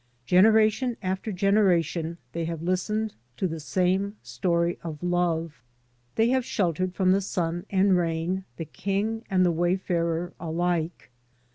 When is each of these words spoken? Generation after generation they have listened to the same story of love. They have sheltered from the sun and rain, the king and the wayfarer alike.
Generation 0.25 0.97
after 1.03 1.31
generation 1.31 2.17
they 2.31 2.45
have 2.45 2.63
listened 2.63 3.13
to 3.37 3.47
the 3.47 3.59
same 3.59 4.15
story 4.23 4.79
of 4.83 5.03
love. 5.03 5.61
They 6.15 6.29
have 6.29 6.43
sheltered 6.43 6.95
from 6.95 7.11
the 7.11 7.21
sun 7.21 7.67
and 7.69 7.95
rain, 7.95 8.43
the 8.57 8.65
king 8.65 9.23
and 9.29 9.45
the 9.45 9.51
wayfarer 9.51 10.33
alike. 10.39 11.11